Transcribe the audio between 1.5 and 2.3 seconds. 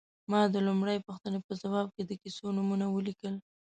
ځواب کې د